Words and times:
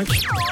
Thank 0.00 0.22
you. 0.22 0.47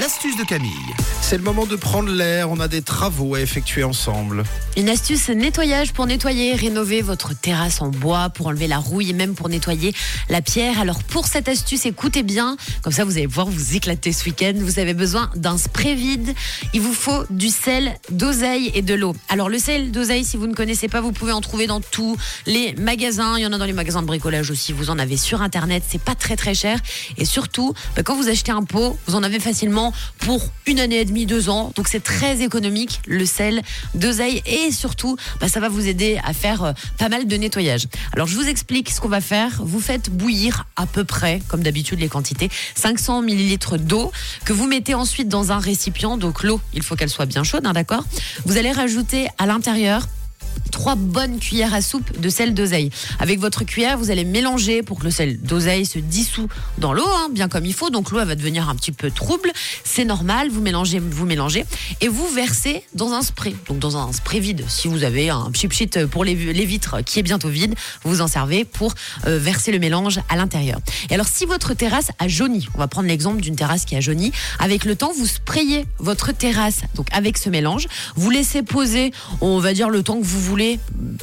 L'astuce 0.00 0.38
de 0.38 0.44
Camille. 0.44 0.72
C'est 1.20 1.36
le 1.36 1.42
moment 1.42 1.66
de 1.66 1.76
prendre 1.76 2.10
l'air, 2.10 2.50
on 2.50 2.60
a 2.60 2.68
des 2.68 2.80
travaux 2.80 3.34
à 3.34 3.42
effectuer 3.42 3.84
ensemble. 3.84 4.42
Une 4.78 4.88
astuce 4.88 5.28
nettoyage 5.28 5.92
pour 5.92 6.06
nettoyer, 6.06 6.54
rénover 6.54 7.02
votre 7.02 7.38
terrasse 7.38 7.82
en 7.82 7.88
bois, 7.88 8.30
pour 8.30 8.46
enlever 8.46 8.68
la 8.68 8.78
rouille 8.78 9.10
et 9.10 9.12
même 9.12 9.34
pour 9.34 9.50
nettoyer 9.50 9.94
la 10.30 10.40
pierre. 10.40 10.80
Alors 10.80 11.02
pour 11.02 11.26
cette 11.26 11.46
astuce, 11.46 11.84
écoutez 11.84 12.22
bien, 12.22 12.56
comme 12.80 12.92
ça 12.94 13.04
vous 13.04 13.18
allez 13.18 13.28
pouvoir 13.28 13.48
vous 13.48 13.76
éclater 13.76 14.14
ce 14.14 14.24
week-end. 14.24 14.54
Vous 14.56 14.78
avez 14.78 14.94
besoin 14.94 15.30
d'un 15.36 15.58
spray 15.58 15.94
vide. 15.94 16.34
Il 16.72 16.80
vous 16.80 16.94
faut 16.94 17.24
du 17.28 17.48
sel, 17.48 17.94
d'oseille 18.10 18.70
et 18.74 18.80
de 18.80 18.94
l'eau. 18.94 19.14
Alors 19.28 19.50
le 19.50 19.58
sel 19.58 19.90
d'oseille, 19.90 20.24
si 20.24 20.38
vous 20.38 20.46
ne 20.46 20.54
connaissez 20.54 20.88
pas, 20.88 21.02
vous 21.02 21.12
pouvez 21.12 21.32
en 21.32 21.42
trouver 21.42 21.66
dans 21.66 21.82
tous 21.82 22.16
les 22.46 22.74
magasins. 22.76 23.36
Il 23.36 23.42
y 23.42 23.46
en 23.46 23.52
a 23.52 23.58
dans 23.58 23.66
les 23.66 23.74
magasins 23.74 24.00
de 24.00 24.06
bricolage 24.06 24.50
aussi. 24.50 24.72
Vous 24.72 24.88
en 24.88 24.98
avez 24.98 25.18
sur 25.18 25.42
internet. 25.42 25.82
C'est 25.86 26.00
pas 26.00 26.14
très 26.14 26.36
très 26.36 26.54
cher. 26.54 26.78
Et 27.18 27.26
surtout, 27.26 27.74
bah, 27.94 28.02
quand 28.02 28.16
vous 28.16 28.28
achetez 28.28 28.52
un 28.52 28.64
pot, 28.64 28.98
vous 29.06 29.16
en 29.16 29.22
avez 29.22 29.38
facilement 29.38 29.81
pour 30.18 30.40
une 30.66 30.78
année 30.78 31.00
et 31.00 31.04
demie, 31.04 31.26
deux 31.26 31.48
ans. 31.48 31.72
Donc 31.74 31.88
c'est 31.88 32.02
très 32.02 32.42
économique 32.42 33.00
le 33.06 33.26
sel 33.26 33.62
d'oseille 33.94 34.42
et 34.46 34.70
surtout, 34.70 35.16
bah, 35.40 35.48
ça 35.48 35.58
va 35.58 35.68
vous 35.68 35.88
aider 35.88 36.20
à 36.24 36.32
faire 36.32 36.62
euh, 36.62 36.72
pas 36.98 37.08
mal 37.08 37.26
de 37.26 37.36
nettoyage. 37.36 37.88
Alors 38.12 38.26
je 38.26 38.36
vous 38.36 38.46
explique 38.46 38.90
ce 38.90 39.00
qu'on 39.00 39.08
va 39.08 39.20
faire. 39.20 39.60
Vous 39.64 39.80
faites 39.80 40.10
bouillir 40.10 40.66
à 40.76 40.86
peu 40.86 41.04
près, 41.04 41.40
comme 41.48 41.62
d'habitude 41.62 41.98
les 41.98 42.08
quantités, 42.08 42.50
500 42.76 43.22
millilitres 43.22 43.78
d'eau 43.78 44.12
que 44.44 44.52
vous 44.52 44.66
mettez 44.66 44.94
ensuite 44.94 45.28
dans 45.28 45.50
un 45.52 45.58
récipient. 45.58 46.16
Donc 46.16 46.42
l'eau, 46.42 46.60
il 46.74 46.82
faut 46.82 46.94
qu'elle 46.94 47.10
soit 47.10 47.26
bien 47.26 47.42
chaude, 47.42 47.66
hein, 47.66 47.72
d'accord? 47.72 48.04
Vous 48.44 48.58
allez 48.58 48.72
rajouter 48.72 49.28
à 49.38 49.46
l'intérieur 49.46 50.06
trois 50.82 50.96
bonnes 50.96 51.38
cuillères 51.38 51.74
à 51.74 51.80
soupe 51.80 52.18
de 52.18 52.28
sel 52.28 52.54
d'oseille. 52.54 52.90
Avec 53.20 53.38
votre 53.38 53.62
cuillère, 53.62 53.96
vous 53.96 54.10
allez 54.10 54.24
mélanger 54.24 54.82
pour 54.82 54.98
que 54.98 55.04
le 55.04 55.12
sel 55.12 55.40
d'oseille 55.40 55.86
se 55.86 56.00
dissout 56.00 56.48
dans 56.78 56.92
l'eau, 56.92 57.06
hein, 57.06 57.28
bien 57.30 57.46
comme 57.46 57.64
il 57.64 57.72
faut. 57.72 57.88
Donc 57.88 58.10
l'eau 58.10 58.18
va 58.24 58.34
devenir 58.34 58.68
un 58.68 58.74
petit 58.74 58.90
peu 58.90 59.12
trouble. 59.12 59.52
C'est 59.84 60.04
normal. 60.04 60.48
Vous 60.50 60.60
mélangez, 60.60 60.98
vous 60.98 61.24
mélangez 61.24 61.64
et 62.00 62.08
vous 62.08 62.26
versez 62.26 62.82
dans 62.94 63.12
un 63.12 63.22
spray. 63.22 63.54
Donc 63.68 63.78
dans 63.78 63.96
un 63.96 64.12
spray 64.12 64.40
vide. 64.40 64.64
Si 64.66 64.88
vous 64.88 65.04
avez 65.04 65.30
un 65.30 65.52
chip 65.54 65.72
pour 66.10 66.24
les, 66.24 66.34
les 66.34 66.64
vitres 66.64 66.96
qui 67.04 67.20
est 67.20 67.22
bientôt 67.22 67.48
vide, 67.48 67.76
vous 68.02 68.20
en 68.20 68.26
servez 68.26 68.64
pour 68.64 68.92
euh, 69.28 69.38
verser 69.38 69.70
le 69.70 69.78
mélange 69.78 70.18
à 70.28 70.34
l'intérieur. 70.34 70.80
Et 71.10 71.14
alors 71.14 71.28
si 71.28 71.44
votre 71.44 71.74
terrasse 71.74 72.10
a 72.18 72.26
jauni, 72.26 72.66
on 72.74 72.78
va 72.78 72.88
prendre 72.88 73.06
l'exemple 73.06 73.40
d'une 73.40 73.54
terrasse 73.54 73.84
qui 73.84 73.94
a 73.94 74.00
jauni. 74.00 74.32
Avec 74.58 74.84
le 74.84 74.96
temps, 74.96 75.12
vous 75.16 75.28
sprayez 75.28 75.86
votre 76.00 76.32
terrasse 76.32 76.80
donc 76.96 77.06
avec 77.12 77.38
ce 77.38 77.50
mélange. 77.50 77.86
Vous 78.16 78.30
laissez 78.30 78.64
poser, 78.64 79.12
on 79.40 79.60
va 79.60 79.74
dire 79.74 79.88
le 79.88 80.02
temps 80.02 80.18
que 80.18 80.24
vous 80.24 80.40
voulez 80.40 80.71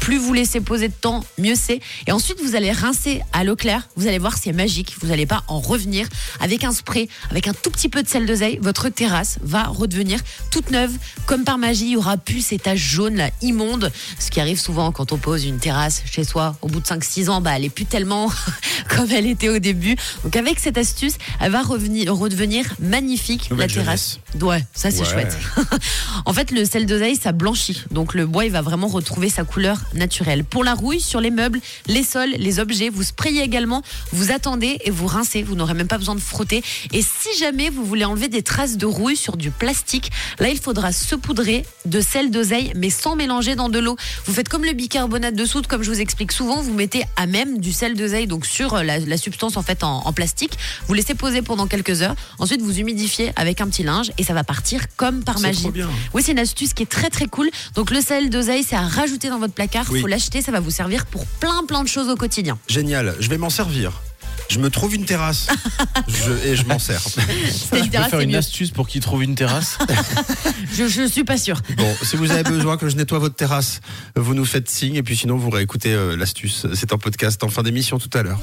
plus 0.00 0.18
vous 0.18 0.32
laissez 0.32 0.60
poser 0.60 0.88
de 0.88 0.94
temps, 0.94 1.24
mieux 1.38 1.54
c'est. 1.54 1.80
Et 2.06 2.12
ensuite, 2.12 2.40
vous 2.42 2.54
allez 2.56 2.72
rincer 2.72 3.20
à 3.32 3.44
l'eau 3.44 3.56
claire. 3.56 3.88
Vous 3.96 4.06
allez 4.06 4.18
voir, 4.18 4.36
c'est 4.36 4.52
magique. 4.52 4.94
Vous 5.00 5.08
n'allez 5.08 5.26
pas 5.26 5.42
en 5.48 5.60
revenir 5.60 6.06
avec 6.40 6.64
un 6.64 6.72
spray, 6.72 7.08
avec 7.30 7.48
un 7.48 7.52
tout 7.54 7.70
petit 7.70 7.88
peu 7.88 8.02
de 8.02 8.08
sel 8.08 8.26
d'oseille. 8.26 8.58
Votre 8.62 8.88
terrasse 8.88 9.38
va 9.42 9.64
redevenir 9.64 10.20
toute 10.50 10.70
neuve. 10.70 10.92
Comme 11.26 11.44
par 11.44 11.58
magie, 11.58 11.86
il 11.86 11.92
y 11.92 11.96
aura 11.96 12.16
plus 12.16 12.44
ces 12.44 12.58
taches 12.58 12.78
jaunes 12.80 13.16
là, 13.16 13.30
immondes. 13.42 13.90
Ce 14.18 14.30
qui 14.30 14.40
arrive 14.40 14.58
souvent 14.60 14.92
quand 14.92 15.12
on 15.12 15.18
pose 15.18 15.44
une 15.44 15.58
terrasse 15.58 16.02
chez 16.10 16.24
soi 16.24 16.56
au 16.62 16.68
bout 16.68 16.80
de 16.80 16.86
5-6 16.86 17.28
ans, 17.28 17.40
bah, 17.40 17.52
elle 17.56 17.64
est 17.64 17.70
plus 17.70 17.86
tellement 17.86 18.30
comme 18.88 19.10
elle 19.10 19.26
était 19.26 19.48
au 19.48 19.58
début. 19.58 19.96
Donc 20.24 20.36
avec 20.36 20.58
cette 20.58 20.78
astuce, 20.78 21.14
elle 21.40 21.52
va 21.52 21.62
revenir, 21.62 22.14
redevenir 22.14 22.64
magnifique, 22.80 23.50
Nouvelle 23.50 23.68
la 23.68 23.74
terrasse. 23.74 24.18
jeunesse. 24.32 24.42
Ouais, 24.42 24.64
ça 24.74 24.90
c'est 24.90 24.98
Ouais. 25.00 25.04
chouette. 25.04 25.36
en 26.26 26.32
fait, 26.32 26.50
le 26.50 26.64
sel 26.64 26.86
d'oseille, 26.86 27.16
ça 27.16 27.32
blanchit. 27.32 27.82
Donc 27.90 28.14
le 28.14 28.26
bois, 28.26 28.44
il 28.44 28.50
va 28.52 28.62
vraiment 28.62 28.88
retrouver 28.88 29.28
sa 29.30 29.37
couleur 29.44 29.78
naturelle. 29.94 30.44
Pour 30.44 30.64
la 30.64 30.74
rouille, 30.74 31.00
sur 31.00 31.20
les 31.20 31.30
meubles, 31.30 31.60
les 31.86 32.02
sols, 32.02 32.30
les 32.38 32.58
objets, 32.58 32.88
vous 32.88 33.02
sprayez 33.02 33.42
également, 33.42 33.82
vous 34.12 34.32
attendez 34.32 34.78
et 34.84 34.90
vous 34.90 35.06
rincez. 35.06 35.42
Vous 35.42 35.54
n'aurez 35.54 35.74
même 35.74 35.88
pas 35.88 35.98
besoin 35.98 36.14
de 36.14 36.20
frotter. 36.20 36.62
Et 36.92 37.02
si 37.02 37.38
jamais 37.38 37.70
vous 37.70 37.84
voulez 37.84 38.04
enlever 38.04 38.28
des 38.28 38.42
traces 38.42 38.76
de 38.76 38.86
rouille 38.86 39.16
sur 39.16 39.36
du 39.36 39.50
plastique, 39.50 40.10
là, 40.38 40.48
il 40.48 40.58
faudra 40.58 40.92
saupoudrer 40.92 41.64
de 41.86 42.00
sel 42.00 42.30
d'oseille, 42.30 42.72
mais 42.76 42.90
sans 42.90 43.16
mélanger 43.16 43.54
dans 43.56 43.68
de 43.68 43.78
l'eau. 43.78 43.96
Vous 44.26 44.32
faites 44.32 44.48
comme 44.48 44.64
le 44.64 44.72
bicarbonate 44.72 45.34
de 45.34 45.44
soude, 45.44 45.66
comme 45.66 45.82
je 45.82 45.90
vous 45.90 46.00
explique 46.00 46.32
souvent, 46.32 46.60
vous 46.60 46.72
mettez 46.74 47.04
à 47.16 47.26
même 47.26 47.58
du 47.60 47.72
sel 47.72 47.94
d'oseille, 47.96 48.26
donc 48.26 48.46
sur 48.46 48.74
euh, 48.74 48.82
la, 48.82 48.98
la 48.98 49.16
substance 49.16 49.56
en 49.56 49.62
fait 49.62 49.82
en, 49.84 50.02
en 50.06 50.12
plastique. 50.12 50.58
Vous 50.86 50.94
laissez 50.94 51.14
poser 51.14 51.42
pendant 51.42 51.66
quelques 51.66 52.02
heures. 52.02 52.14
Ensuite, 52.38 52.60
vous 52.62 52.78
humidifiez 52.78 53.32
avec 53.36 53.60
un 53.60 53.68
petit 53.68 53.82
linge 53.82 54.10
et 54.18 54.24
ça 54.24 54.34
va 54.34 54.44
partir 54.44 54.82
comme 54.96 55.22
par 55.24 55.40
magie. 55.40 55.62
trop 55.62 55.70
bien. 55.70 55.88
Oui, 56.14 56.22
c'est 56.24 56.32
une 56.32 56.38
astuce 56.38 56.74
qui 56.74 56.82
est 56.82 56.86
très 56.86 57.10
très 57.10 57.26
cool. 57.26 57.48
Donc 57.74 57.90
le 57.90 58.00
sel 58.00 58.30
d'oseille, 58.30 58.64
c'est 58.68 58.76
à 58.76 58.82
rajouter 58.82 59.27
dans 59.30 59.38
votre 59.38 59.54
placard. 59.54 59.86
Oui. 59.90 60.00
Faut 60.00 60.06
l'acheter, 60.06 60.42
ça 60.42 60.52
va 60.52 60.60
vous 60.60 60.70
servir 60.70 61.06
pour 61.06 61.24
plein 61.26 61.64
plein 61.66 61.82
de 61.82 61.88
choses 61.88 62.08
au 62.08 62.16
quotidien. 62.16 62.58
Génial, 62.68 63.14
je 63.20 63.28
vais 63.28 63.38
m'en 63.38 63.50
servir. 63.50 63.92
Je 64.50 64.58
me 64.60 64.70
trouve 64.70 64.94
une 64.94 65.04
terrasse 65.04 65.48
je- 66.08 66.48
et 66.48 66.56
je 66.56 66.64
m'en 66.64 66.78
sers. 66.78 67.02
C'était 67.02 67.80
une 67.80 67.90
terrasse, 67.90 68.08
faire 68.10 68.18
c'est 68.20 68.24
une 68.24 68.30
mieux. 68.32 68.38
astuce 68.38 68.70
pour 68.70 68.88
qu'il 68.88 69.02
trouve 69.02 69.22
une 69.22 69.34
terrasse? 69.34 69.76
Je, 70.72 70.86
je 70.86 71.06
suis 71.08 71.24
pas 71.24 71.36
sûre. 71.38 71.60
Bon, 71.76 71.92
si 72.02 72.14
vous 72.16 72.30
avez 72.30 72.44
besoin 72.44 72.76
que 72.76 72.88
je 72.88 72.94
nettoie 72.96 73.18
votre 73.18 73.34
terrasse, 73.34 73.80
vous 74.14 74.34
nous 74.34 74.44
faites 74.44 74.70
signe 74.70 74.94
et 74.94 75.02
puis 75.02 75.16
sinon 75.16 75.36
vous 75.36 75.50
réécoutez 75.50 75.92
euh, 75.92 76.16
l'astuce. 76.16 76.66
C'est 76.74 76.92
en 76.92 76.98
podcast 76.98 77.42
en 77.42 77.48
fin 77.48 77.62
d'émission 77.64 77.98
tout 77.98 78.10
à 78.16 78.22
l'heure. 78.22 78.38